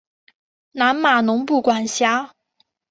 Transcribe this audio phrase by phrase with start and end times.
[0.71, 2.33] 南马农布管辖。